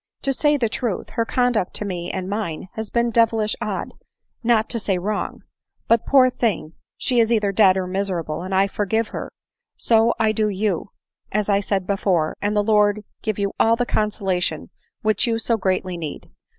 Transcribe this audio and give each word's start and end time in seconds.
To 0.23 0.33
say 0.33 0.57
the 0.57 0.67
truth, 0.67 1.11
her 1.11 1.25
conduct 1.25 1.75
to 1.75 1.85
me 1.85 2.09
and 2.09 2.27
mine 2.27 2.69
has 2.73 2.89
been 2.89 3.11
devilish 3.11 3.55
odd, 3.61 3.93
not 4.43 4.67
to 4.71 4.79
say 4.79 4.97
wrong. 4.97 5.43
But, 5.87 6.07
poor 6.07 6.31
thing,! 6.31 6.73
she 6.97 7.19
is 7.19 7.31
either 7.31 7.51
dead 7.51 7.77
or 7.77 7.85
miserable, 7.85 8.41
and 8.41 8.51
I 8.55 8.65
forgive 8.65 9.09
her;— 9.09 9.29
so 9.77 10.15
I 10.19 10.31
do 10.31 10.49
you, 10.49 10.89
as 11.31 11.49
I 11.49 11.59
said 11.59 11.85
before, 11.85 12.35
and 12.41 12.57
the 12.57 12.63
Lord 12.63 13.03
give 13.21 13.37
you 13.37 13.53
all 13.59 13.75
the 13.75 13.85
consola 13.85 14.41
tion 14.41 14.71
which 15.03 15.27
you 15.27 15.37
so 15.37 15.55
greatly 15.55 15.97
need 15.97 16.31